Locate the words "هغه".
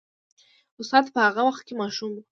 1.25-1.41